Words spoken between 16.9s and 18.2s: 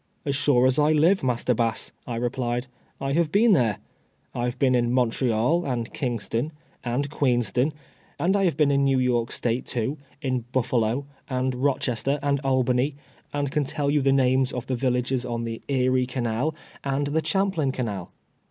the Champlain canal."